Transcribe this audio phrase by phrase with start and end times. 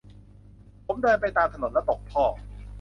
[0.87, 2.23] ผมเดินไปตามถนน แล้วตกท่อ